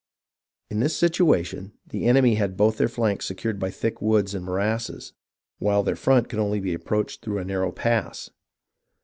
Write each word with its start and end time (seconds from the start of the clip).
In 0.71 0.79
this 0.79 0.97
situation, 0.97 1.73
the 1.85 2.07
enemy 2.07 2.33
had 2.33 2.57
both 2.57 2.79
their 2.79 2.87
flanks 2.87 3.27
secured 3.27 3.59
by 3.59 3.69
thick 3.69 4.01
woods 4.01 4.33
and 4.33 4.43
morasses, 4.43 5.13
while 5.59 5.83
their 5.83 5.95
front 5.95 6.27
could 6.27 6.39
only 6.39 6.59
be 6.59 6.73
ap 6.73 6.81
proached 6.85 7.19
through 7.19 7.37
a 7.37 7.45
narrow 7.45 7.71
pass. 7.71 8.31